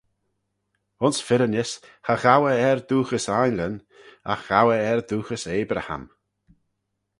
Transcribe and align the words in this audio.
Ayns 1.03 1.19
firrinys 1.27 1.71
cha 2.05 2.15
ghow 2.21 2.43
eh 2.51 2.63
er 2.69 2.79
dooghys 2.89 3.27
ainlyn; 3.41 3.75
agh 4.31 4.43
ghow 4.47 4.67
eh 4.75 4.85
er 4.91 5.01
dooghys 5.09 5.45
Abraham. 5.59 6.03